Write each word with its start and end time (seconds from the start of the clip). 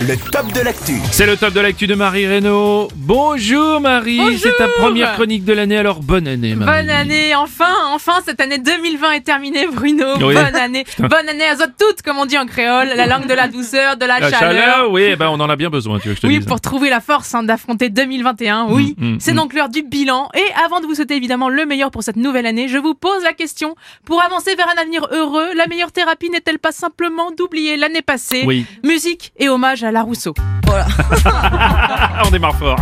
le 0.00 0.14
top 0.30 0.52
de 0.52 0.60
l'actu. 0.60 0.92
C'est 1.10 1.24
le 1.26 1.38
top 1.38 1.54
de 1.54 1.60
l'actu 1.60 1.86
de 1.86 1.94
Marie 1.94 2.26
Reynaud. 2.26 2.88
Bonjour 2.96 3.80
Marie, 3.80 4.18
Bonjour. 4.18 4.38
c'est 4.42 4.56
ta 4.58 4.68
première 4.68 5.14
chronique 5.14 5.44
de 5.46 5.54
l'année, 5.54 5.78
alors 5.78 6.00
bonne 6.00 6.28
année 6.28 6.54
Marie. 6.54 6.82
Bonne 6.82 6.90
année, 6.90 7.34
enfin, 7.34 7.72
enfin, 7.92 8.20
cette 8.26 8.38
année 8.40 8.58
2020 8.58 9.12
est 9.12 9.20
terminée, 9.22 9.66
Bruno. 9.72 10.04
Oui. 10.20 10.34
Bonne 10.34 10.54
année. 10.56 10.84
Bonne 10.98 11.28
année 11.28 11.44
à 11.46 11.54
vous 11.54 11.62
toutes, 11.78 12.02
comme 12.02 12.18
on 12.18 12.26
dit 12.26 12.36
en 12.36 12.44
créole, 12.46 12.88
la 12.94 13.06
langue 13.06 13.26
de 13.26 13.32
la 13.32 13.48
douceur, 13.48 13.96
de 13.96 14.04
la, 14.04 14.20
La 14.20 14.30
chaleur, 14.30 14.90
oui, 14.90 15.02
eh 15.12 15.16
ben 15.16 15.28
on 15.30 15.40
en 15.40 15.48
a 15.48 15.56
bien 15.56 15.70
besoin, 15.70 15.98
tu 15.98 16.08
veux 16.08 16.14
que 16.14 16.16
je 16.20 16.22
te 16.22 16.26
Oui, 16.26 16.38
dise. 16.38 16.46
pour 16.46 16.60
trouver 16.60 16.90
la 16.90 17.00
force 17.00 17.34
hein, 17.34 17.42
d'affronter 17.42 17.88
2021. 17.88 18.66
Oui, 18.68 18.94
Mm, 18.98 19.14
mm, 19.14 19.16
c'est 19.20 19.32
mm. 19.32 19.36
donc 19.36 19.54
l'heure 19.54 19.68
du 19.70 19.82
bilan. 19.82 20.28
Et 20.34 20.44
avant 20.64 20.80
de 20.80 20.86
vous 20.86 20.94
souhaiter 20.94 21.16
évidemment 21.16 21.48
le 21.48 21.64
meilleur 21.64 21.90
pour 21.90 22.02
cette 22.02 22.16
nouvelle 22.16 22.46
année, 22.46 22.68
je 22.68 22.76
vous 22.78 22.94
pose 22.94 23.22
la 23.22 23.32
question 23.32 23.74
pour 24.04 24.22
avancer 24.22 24.54
vers 24.56 24.68
un 24.68 24.80
avenir 24.80 25.06
heureux, 25.12 25.48
la 25.56 25.66
meilleure 25.66 25.92
thérapie 25.92 26.28
n'est-elle 26.30 26.58
pas 26.58 26.72
simplement 26.72 27.30
d'oublier 27.30 27.76
l'année 27.78 28.02
passée? 28.02 28.42
Oui. 28.46 28.66
Musique 28.84 29.32
et 29.38 29.48
hommage 29.48 29.84
à 29.84 29.85
la 29.92 30.02
Rousseau. 30.02 30.34
Ah, 30.70 32.22
on 32.26 32.30
démarre 32.30 32.56
fort. 32.56 32.78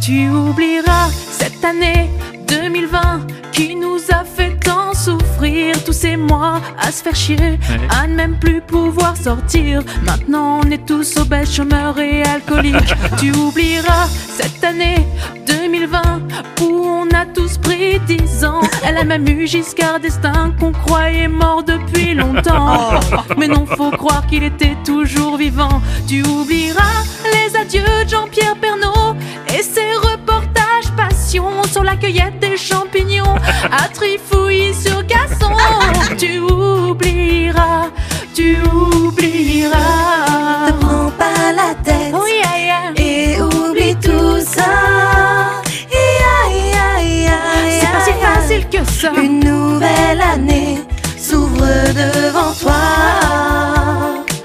Tu 0.00 0.28
oublieras 0.28 1.08
cette 1.10 1.64
année 1.64 2.10
2020 2.46 3.26
qui 3.52 3.74
nous 3.74 3.98
a 4.12 4.24
fait 4.24 4.53
tous 5.84 5.92
ces 5.92 6.16
mois 6.16 6.60
à 6.78 6.90
se 6.90 7.02
faire 7.02 7.14
chier, 7.14 7.58
à 7.90 8.06
ne 8.06 8.14
même 8.14 8.38
plus 8.38 8.60
pouvoir 8.62 9.16
sortir. 9.16 9.82
Maintenant 10.02 10.60
on 10.64 10.70
est 10.70 10.86
tous 10.86 11.18
obèses, 11.18 11.54
chômeurs 11.54 11.98
et 11.98 12.22
alcooliques. 12.22 12.94
tu 13.18 13.30
oublieras 13.32 14.08
cette 14.08 14.64
année 14.64 15.06
2020 15.46 16.00
où 16.62 16.86
on 16.86 17.06
a 17.14 17.26
tous 17.26 17.58
pris 17.58 18.00
10 18.00 18.44
ans. 18.44 18.62
Elle 18.86 18.96
a 18.96 19.04
même 19.04 19.28
eu 19.28 19.46
Giscard 19.46 20.00
d'Estaing 20.00 20.52
qu'on 20.58 20.72
croyait 20.72 21.28
mort 21.28 21.62
depuis 21.62 22.14
longtemps. 22.14 23.00
Mais 23.36 23.48
non, 23.48 23.66
faut 23.66 23.90
croire 23.90 24.26
qu'il 24.26 24.44
était 24.44 24.76
toujours 24.84 25.36
vivant. 25.36 25.82
Tu 26.08 26.22
oublieras 26.22 27.04
les 27.24 27.54
adieux 27.56 27.82
de 27.82 28.08
Jean-Pierre 28.08 28.56
Pernaud 28.56 29.14
et 29.48 29.62
ses 29.62 29.92
reportages 29.94 30.90
passion 30.96 31.62
sur 31.70 31.84
la 31.84 31.96
cueillette 31.96 32.38
des 32.40 32.56
champignons 32.56 33.34
à 33.70 33.88
Trifouille 33.88 34.33
tu 38.34 38.58
oublieras. 38.62 39.76
Ne 40.66 40.72
prends 40.80 41.10
pas 41.10 41.52
la 41.54 41.74
tête 41.82 42.14
et 42.96 43.40
oublie 43.40 43.96
tout 43.96 44.38
ça. 44.40 45.62
C'est 47.68 47.92
pas 47.92 48.04
si 48.04 48.12
facile 48.20 48.68
que 48.68 48.84
ça. 48.90 49.12
Une 49.22 49.40
nouvelle 49.40 50.20
année 50.20 50.78
s'ouvre 51.16 51.64
devant 51.94 52.52
toi. 52.60 52.74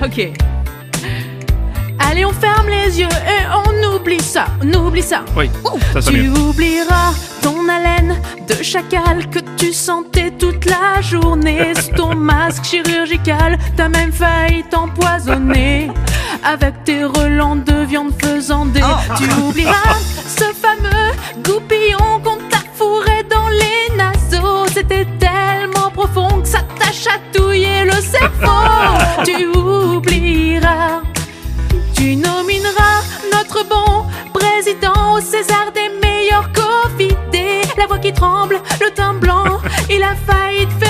Ok. 0.04 0.30
Allez, 2.00 2.26
on 2.26 2.32
ferme 2.34 2.68
les 2.70 3.00
yeux 3.00 3.08
et 3.08 3.46
on 3.68 3.96
oublie 3.96 4.20
ça, 4.22 4.46
on 4.64 4.74
oublie 4.88 5.02
ça. 5.04 5.24
Oui, 5.36 5.50
ça 5.94 6.02
Tu 6.02 6.18
mieux. 6.24 6.32
oublieras 6.40 7.14
ton 7.42 7.68
haleine 7.70 8.18
de 8.48 8.64
chacal 8.64 9.30
que 9.30 9.40
tu 9.58 9.74
sentais 9.74 10.29
toute 10.60 10.72
la 10.72 11.02
journée 11.02 11.74
sous 11.80 11.96
ton 11.96 12.16
masque 12.16 12.64
chirurgical. 12.66 13.58
T'as 13.76 13.90
même 13.90 14.12
failli 14.12 14.64
t'empoisonner 14.64 15.92
avec 16.44 16.84
tes 16.84 17.04
relents 17.04 17.56
de 17.56 17.86
viande 17.86 18.14
faisandée. 18.22 18.82
Tu 19.18 19.24
oublieras 19.42 19.98
ce 20.26 20.46
fameux 20.54 21.12
goupillon 21.44 22.22
qu'on 22.24 22.38
t'a 22.50 22.64
fourré 22.74 23.24
dans 23.30 23.50
les 23.50 23.96
naseaux. 23.96 24.66
C'était 24.74 25.06
tellement 25.20 25.90
profond 25.92 26.42
que 26.42 26.48
ça 26.48 26.60
t'a 26.80 26.92
chatouillé 26.92 27.86
le 27.86 28.02
cerveau. 28.02 29.24
tu 29.26 29.46
oublieras. 29.46 31.02
Tu 31.96 32.16
nomineras 32.16 33.02
notre 33.34 33.66
bon 33.68 34.06
président 34.34 35.16
au 35.16 35.20
César 35.20 35.72
des 35.74 35.90
meilleurs 36.02 36.50
Covidés. 36.54 37.62
La 37.78 37.88
voix 37.88 38.00
qui 38.00 38.14
tremble, 38.14 38.60
le 38.82 38.90
teint 38.92 39.14
blanc, 39.14 39.60
il 39.90 40.04
a 40.04 40.16
failli 40.16 40.20
te 40.20 40.26
faire 40.26 40.39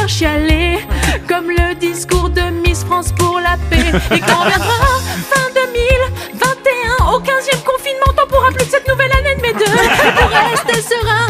chialer. 0.09 0.79
Comme 1.27 1.49
le 1.49 1.75
discours 1.75 2.29
de 2.29 2.41
Miss 2.41 2.83
France 2.83 3.11
pour 3.17 3.39
la 3.39 3.55
paix. 3.69 3.91
Et 4.11 4.19
quand 4.19 4.43
viendra 4.43 4.79
fin 5.29 5.45
2021, 5.53 7.13
au 7.13 7.19
15e 7.19 7.63
confinement, 7.63 8.11
t'en 8.17 8.25
pourras 8.27 8.51
plus 8.51 8.65
de 8.65 8.71
cette 8.71 8.87
nouvelle 8.87 9.11
année 9.11 9.35
de 9.35 9.41
mes 9.41 9.53
deux. 9.53 9.65
Pour 9.65 10.29
rester 10.29 10.81
serein, 10.81 11.27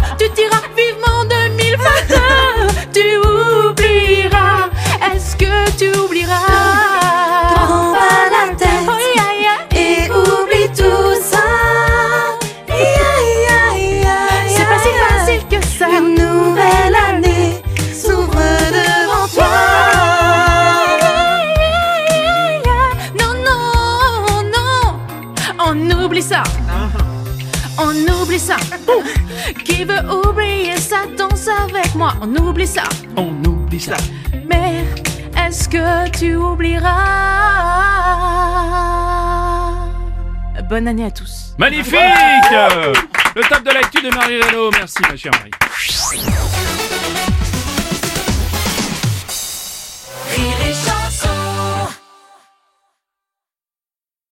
On 27.81 27.95
oublie 28.21 28.39
ça. 28.39 28.57
Qui 29.63 29.85
veut 29.85 30.01
oublier 30.11 30.75
ça 30.77 31.05
danse 31.17 31.47
avec 31.47 31.95
moi? 31.95 32.13
On 32.21 32.35
oublie 32.35 32.67
ça. 32.67 32.83
On 33.15 33.31
oublie 33.45 33.79
ça. 33.79 33.95
Mais 34.49 34.83
est-ce 35.37 35.69
que 35.69 36.09
tu 36.09 36.35
oublieras? 36.35 36.89
Bonne 40.69 40.87
année 40.89 41.05
à 41.05 41.11
tous. 41.11 41.55
Magnifique 41.57 41.95
Le 43.35 43.41
top 43.47 43.63
de 43.63 43.71
l'actu 43.71 44.01
de 44.01 44.13
Marie 44.13 44.41
Reynaud. 44.41 44.71
Merci 44.71 44.99
ma 45.09 45.15
chère 45.15 45.31
Marie. 45.33 46.68